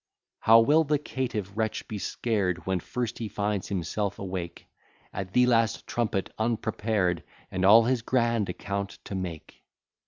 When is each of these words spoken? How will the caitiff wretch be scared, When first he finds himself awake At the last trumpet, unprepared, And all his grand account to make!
How 0.39 0.59
will 0.61 0.83
the 0.83 0.97
caitiff 0.97 1.55
wretch 1.55 1.87
be 1.87 1.99
scared, 1.99 2.65
When 2.65 2.79
first 2.79 3.19
he 3.19 3.27
finds 3.27 3.67
himself 3.67 4.17
awake 4.17 4.65
At 5.13 5.31
the 5.33 5.45
last 5.45 5.85
trumpet, 5.85 6.33
unprepared, 6.39 7.23
And 7.51 7.63
all 7.63 7.83
his 7.83 8.01
grand 8.01 8.49
account 8.49 8.97
to 9.05 9.13
make! 9.13 9.63